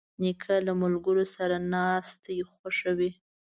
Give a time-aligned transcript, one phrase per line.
[0.21, 3.11] نیکه له ملګرو سره ناستې خوښوي.